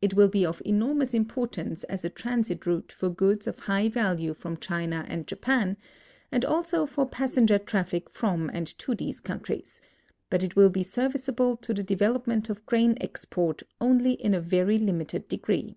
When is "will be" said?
0.14-0.44, 10.56-10.82